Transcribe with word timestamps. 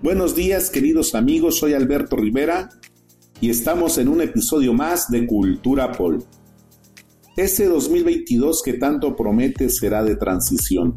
Buenos 0.00 0.36
días 0.36 0.70
queridos 0.70 1.16
amigos, 1.16 1.58
soy 1.58 1.74
Alberto 1.74 2.14
Rivera 2.14 2.68
y 3.40 3.50
estamos 3.50 3.98
en 3.98 4.06
un 4.06 4.20
episodio 4.20 4.72
más 4.72 5.10
de 5.10 5.26
Cultura 5.26 5.90
Pol. 5.90 6.22
Este 7.36 7.66
2022 7.66 8.62
que 8.62 8.74
tanto 8.74 9.16
promete 9.16 9.68
será 9.68 10.04
de 10.04 10.14
transición. 10.14 10.94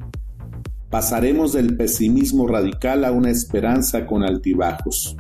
Pasaremos 0.91 1.54
del 1.54 1.76
pesimismo 1.76 2.48
radical 2.48 3.04
a 3.04 3.12
una 3.12 3.32
esperanza 3.32 4.05
con 4.05 4.22
altibajos. 4.22 5.18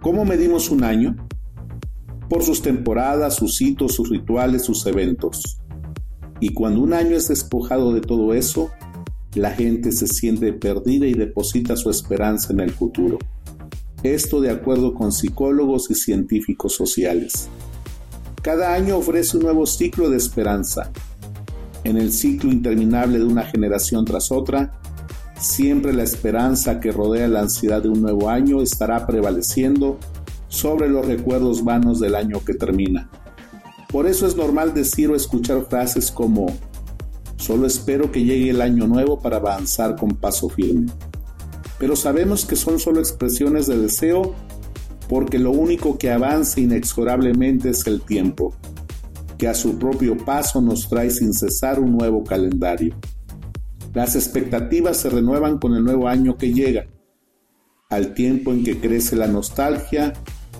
¿Cómo 0.00 0.24
medimos 0.24 0.70
un 0.70 0.84
año? 0.84 1.16
Por 2.28 2.44
sus 2.44 2.62
temporadas, 2.62 3.34
sus 3.34 3.60
hitos, 3.60 3.92
sus 3.96 4.08
rituales, 4.08 4.62
sus 4.62 4.86
eventos. 4.86 5.58
Y 6.38 6.50
cuando 6.50 6.80
un 6.80 6.92
año 6.92 7.16
es 7.16 7.26
despojado 7.26 7.92
de 7.92 8.02
todo 8.02 8.34
eso, 8.34 8.70
la 9.34 9.50
gente 9.50 9.92
se 9.92 10.06
siente 10.06 10.52
perdida 10.52 11.06
y 11.06 11.14
deposita 11.14 11.76
su 11.76 11.90
esperanza 11.90 12.52
en 12.52 12.60
el 12.60 12.70
futuro. 12.70 13.18
Esto 14.02 14.40
de 14.40 14.50
acuerdo 14.50 14.94
con 14.94 15.12
psicólogos 15.12 15.90
y 15.90 15.94
científicos 15.94 16.74
sociales. 16.74 17.48
Cada 18.42 18.74
año 18.74 18.98
ofrece 18.98 19.38
un 19.38 19.44
nuevo 19.44 19.66
ciclo 19.66 20.10
de 20.10 20.18
esperanza. 20.18 20.90
En 21.82 21.96
el 21.96 22.12
ciclo 22.12 22.52
interminable 22.52 23.18
de 23.18 23.24
una 23.24 23.44
generación 23.44 24.04
tras 24.04 24.30
otra, 24.30 24.78
siempre 25.38 25.92
la 25.92 26.02
esperanza 26.02 26.80
que 26.80 26.92
rodea 26.92 27.28
la 27.28 27.40
ansiedad 27.40 27.82
de 27.82 27.88
un 27.88 28.02
nuevo 28.02 28.28
año 28.28 28.62
estará 28.62 29.06
prevaleciendo 29.06 29.98
sobre 30.48 30.88
los 30.88 31.06
recuerdos 31.06 31.64
vanos 31.64 31.98
del 32.00 32.14
año 32.14 32.44
que 32.44 32.54
termina. 32.54 33.10
Por 33.88 34.06
eso 34.06 34.26
es 34.26 34.36
normal 34.36 34.74
decir 34.74 35.10
o 35.10 35.16
escuchar 35.16 35.66
frases 35.68 36.10
como 36.10 36.46
Solo 37.36 37.66
espero 37.66 38.10
que 38.10 38.24
llegue 38.24 38.50
el 38.50 38.60
año 38.60 38.86
nuevo 38.86 39.18
para 39.18 39.36
avanzar 39.36 39.96
con 39.96 40.10
paso 40.10 40.48
firme. 40.48 40.86
Pero 41.78 41.96
sabemos 41.96 42.44
que 42.44 42.56
son 42.56 42.78
solo 42.78 43.00
expresiones 43.00 43.66
de 43.66 43.78
deseo 43.78 44.34
porque 45.08 45.38
lo 45.38 45.50
único 45.50 45.98
que 45.98 46.10
avanza 46.10 46.60
inexorablemente 46.60 47.70
es 47.70 47.86
el 47.86 48.00
tiempo, 48.00 48.54
que 49.36 49.48
a 49.48 49.54
su 49.54 49.78
propio 49.78 50.16
paso 50.16 50.60
nos 50.60 50.88
trae 50.88 51.10
sin 51.10 51.34
cesar 51.34 51.80
un 51.80 51.96
nuevo 51.96 52.24
calendario. 52.24 52.94
Las 53.92 54.16
expectativas 54.16 54.96
se 54.96 55.10
renuevan 55.10 55.58
con 55.58 55.74
el 55.74 55.84
nuevo 55.84 56.08
año 56.08 56.36
que 56.36 56.52
llega, 56.52 56.86
al 57.90 58.14
tiempo 58.14 58.52
en 58.52 58.64
que 58.64 58.80
crece 58.80 59.14
la 59.14 59.26
nostalgia 59.26 60.14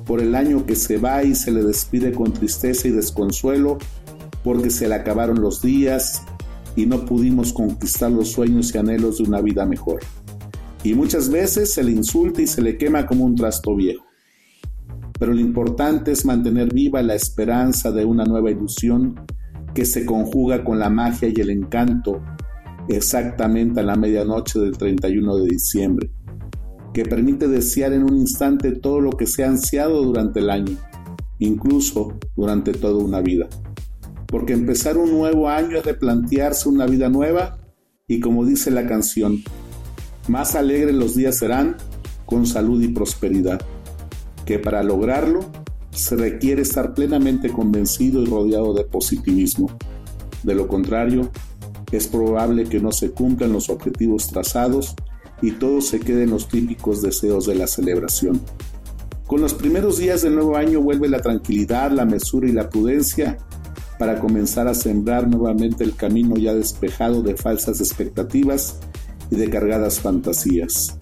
por 0.06 0.20
el 0.20 0.34
año 0.34 0.66
que 0.66 0.76
se 0.76 0.98
va 0.98 1.24
y 1.24 1.34
se 1.34 1.50
le 1.50 1.62
despide 1.62 2.12
con 2.12 2.32
tristeza 2.32 2.86
y 2.88 2.90
desconsuelo 2.90 3.78
porque 4.42 4.70
se 4.70 4.86
le 4.86 4.94
acabaron 4.94 5.40
los 5.40 5.62
días, 5.62 6.22
y 6.76 6.86
no 6.86 7.04
pudimos 7.04 7.52
conquistar 7.52 8.10
los 8.10 8.32
sueños 8.32 8.74
y 8.74 8.78
anhelos 8.78 9.18
de 9.18 9.24
una 9.24 9.40
vida 9.40 9.64
mejor. 9.64 10.00
Y 10.82 10.94
muchas 10.94 11.30
veces 11.30 11.72
se 11.72 11.82
le 11.82 11.92
insulta 11.92 12.42
y 12.42 12.46
se 12.46 12.62
le 12.62 12.76
quema 12.76 13.06
como 13.06 13.24
un 13.24 13.34
trasto 13.34 13.74
viejo. 13.74 14.04
Pero 15.18 15.32
lo 15.32 15.40
importante 15.40 16.12
es 16.12 16.24
mantener 16.24 16.72
viva 16.72 17.02
la 17.02 17.14
esperanza 17.14 17.90
de 17.92 18.04
una 18.04 18.24
nueva 18.24 18.50
ilusión 18.50 19.14
que 19.72 19.84
se 19.84 20.04
conjuga 20.04 20.64
con 20.64 20.78
la 20.78 20.90
magia 20.90 21.28
y 21.34 21.40
el 21.40 21.50
encanto 21.50 22.20
exactamente 22.88 23.80
a 23.80 23.84
la 23.84 23.96
medianoche 23.96 24.58
del 24.58 24.76
31 24.76 25.36
de 25.36 25.48
diciembre, 25.48 26.10
que 26.92 27.04
permite 27.04 27.48
desear 27.48 27.92
en 27.92 28.02
un 28.02 28.16
instante 28.18 28.72
todo 28.72 29.00
lo 29.00 29.12
que 29.12 29.26
se 29.26 29.44
ha 29.44 29.48
ansiado 29.48 30.02
durante 30.02 30.40
el 30.40 30.50
año, 30.50 30.76
incluso 31.38 32.18
durante 32.36 32.72
toda 32.72 33.02
una 33.02 33.20
vida 33.22 33.48
porque 34.34 34.52
empezar 34.52 34.96
un 34.96 35.12
nuevo 35.12 35.48
año 35.48 35.78
es 35.78 35.84
replantearse 35.84 36.68
una 36.68 36.86
vida 36.86 37.08
nueva 37.08 37.56
y 38.08 38.18
como 38.18 38.44
dice 38.44 38.72
la 38.72 38.84
canción, 38.84 39.44
más 40.26 40.56
alegres 40.56 40.92
los 40.92 41.14
días 41.14 41.38
serán 41.38 41.76
con 42.26 42.44
salud 42.44 42.82
y 42.82 42.88
prosperidad, 42.88 43.64
que 44.44 44.58
para 44.58 44.82
lograrlo 44.82 45.48
se 45.92 46.16
requiere 46.16 46.62
estar 46.62 46.94
plenamente 46.94 47.48
convencido 47.48 48.22
y 48.22 48.26
rodeado 48.26 48.74
de 48.74 48.82
positivismo. 48.82 49.70
De 50.42 50.56
lo 50.56 50.66
contrario, 50.66 51.30
es 51.92 52.08
probable 52.08 52.64
que 52.64 52.80
no 52.80 52.90
se 52.90 53.12
cumplan 53.12 53.52
los 53.52 53.70
objetivos 53.70 54.26
trazados 54.26 54.96
y 55.42 55.52
todo 55.52 55.80
se 55.80 56.00
quede 56.00 56.24
en 56.24 56.30
los 56.30 56.48
típicos 56.48 57.02
deseos 57.02 57.46
de 57.46 57.54
la 57.54 57.68
celebración. 57.68 58.40
Con 59.28 59.40
los 59.40 59.54
primeros 59.54 59.98
días 59.98 60.22
del 60.22 60.34
nuevo 60.34 60.56
año 60.56 60.80
vuelve 60.80 61.08
la 61.08 61.20
tranquilidad, 61.20 61.92
la 61.92 62.04
mesura 62.04 62.48
y 62.48 62.52
la 62.52 62.68
prudencia 62.68 63.38
para 63.98 64.18
comenzar 64.18 64.68
a 64.68 64.74
sembrar 64.74 65.28
nuevamente 65.28 65.84
el 65.84 65.94
camino 65.94 66.36
ya 66.36 66.54
despejado 66.54 67.22
de 67.22 67.36
falsas 67.36 67.80
expectativas 67.80 68.80
y 69.30 69.36
de 69.36 69.48
cargadas 69.48 70.00
fantasías, 70.00 70.96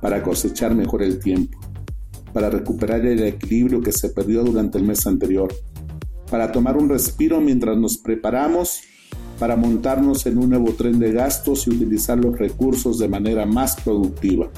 para 0.00 0.22
cosechar 0.22 0.74
mejor 0.74 1.02
el 1.02 1.18
tiempo, 1.18 1.58
para 2.32 2.50
recuperar 2.50 3.04
el 3.04 3.22
equilibrio 3.22 3.80
que 3.80 3.92
se 3.92 4.08
perdió 4.08 4.42
durante 4.44 4.78
el 4.78 4.84
mes 4.84 5.06
anterior, 5.06 5.52
para 6.30 6.50
tomar 6.50 6.76
un 6.76 6.88
respiro 6.88 7.40
mientras 7.40 7.76
nos 7.76 7.98
preparamos 7.98 8.80
para 9.38 9.56
montarnos 9.56 10.26
en 10.26 10.38
un 10.38 10.50
nuevo 10.50 10.72
tren 10.72 10.98
de 10.98 11.12
gastos 11.12 11.66
y 11.66 11.70
utilizar 11.70 12.18
los 12.18 12.38
recursos 12.38 12.98
de 12.98 13.08
manera 13.08 13.44
más 13.44 13.76
productiva. 13.76 14.48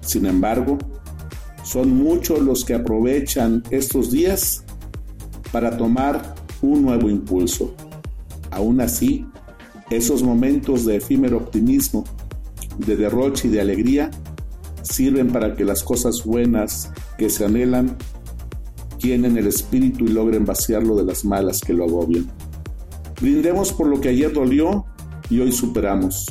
Sin 0.00 0.26
embargo, 0.26 0.78
son 1.62 1.96
muchos 1.96 2.40
los 2.40 2.64
que 2.64 2.74
aprovechan 2.74 3.62
estos 3.70 4.10
días 4.10 4.64
para 5.50 5.76
tomar 5.76 6.35
un 6.66 6.82
nuevo 6.82 7.08
impulso. 7.08 7.74
Aún 8.50 8.80
así, 8.80 9.26
esos 9.90 10.22
momentos 10.22 10.84
de 10.84 10.96
efímero 10.96 11.38
optimismo, 11.38 12.04
de 12.78 12.96
derroche 12.96 13.48
y 13.48 13.50
de 13.50 13.60
alegría 13.60 14.10
sirven 14.82 15.28
para 15.28 15.54
que 15.54 15.64
las 15.64 15.82
cosas 15.82 16.22
buenas 16.24 16.90
que 17.18 17.30
se 17.30 17.44
anhelan 17.44 17.96
llenen 18.98 19.36
el 19.36 19.46
espíritu 19.46 20.04
y 20.04 20.08
logren 20.08 20.44
vaciarlo 20.44 20.96
de 20.96 21.04
las 21.04 21.24
malas 21.24 21.60
que 21.60 21.72
lo 21.72 21.84
agobian. 21.84 22.30
Brindemos 23.20 23.72
por 23.72 23.86
lo 23.86 24.00
que 24.00 24.10
ayer 24.10 24.32
dolió 24.32 24.84
y 25.30 25.40
hoy 25.40 25.52
superamos, 25.52 26.26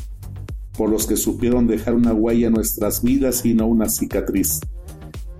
por 0.77 0.89
los 0.89 1.07
que 1.07 1.17
supieron 1.17 1.67
dejar 1.67 1.95
una 1.95 2.13
huella 2.13 2.49
nuestras 2.49 3.01
vidas 3.01 3.45
y 3.45 3.53
no 3.53 3.67
una 3.67 3.89
cicatriz, 3.89 4.59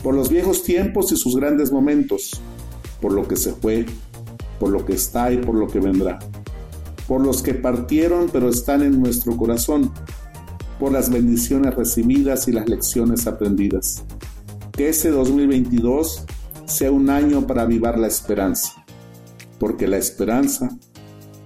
por 0.04 0.16
los 0.16 0.30
viejos 0.30 0.64
tiempos 0.64 1.12
y 1.12 1.18
sus 1.18 1.36
grandes 1.36 1.72
momentos, 1.72 2.42
por 3.02 3.12
lo 3.12 3.28
que 3.28 3.36
se 3.36 3.54
fue 3.54 3.86
por 4.60 4.70
lo 4.70 4.86
que 4.86 4.94
está 4.94 5.32
y 5.32 5.38
por 5.38 5.56
lo 5.56 5.68
que 5.68 5.80
vendrá, 5.80 6.20
por 7.08 7.22
los 7.22 7.42
que 7.42 7.54
partieron 7.54 8.30
pero 8.32 8.50
están 8.50 8.82
en 8.82 9.00
nuestro 9.00 9.36
corazón, 9.38 9.92
por 10.80 10.92
las 10.92 11.10
bendiciones 11.10 11.76
recibidas 11.76 12.48
y 12.48 12.52
las 12.52 12.68
lecciones 12.68 13.28
aprendidas. 13.28 14.04
Que 14.72 14.90
ese 14.90 15.10
2022 15.10 16.26
sea 16.66 16.92
un 16.92 17.10
año 17.10 17.48
para 17.48 17.62
avivar 17.62 17.98
la 17.98 18.08
esperanza, 18.08 18.86
porque 19.60 19.88
la 19.88 19.98
esperanza 19.98 20.78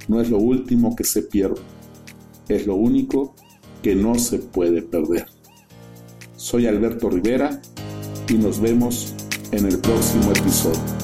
no 0.08 0.20
es 0.22 0.30
lo 0.30 0.38
último 0.38 0.96
que 0.96 1.04
se 1.04 1.22
pierde, 1.22 1.62
es 2.48 2.66
lo 2.66 2.76
único 2.76 3.36
que 3.84 3.96
no 3.96 4.16
se 4.16 4.40
puede 4.40 4.82
perder. 4.82 5.28
Soy 6.36 6.68
Alberto 6.68 7.10
Rivera 7.10 7.62
y 8.28 8.34
nos 8.34 8.60
vemos 8.60 9.14
en 9.52 9.66
el 9.66 9.78
próximo 9.80 10.32
episodio. 10.32 10.99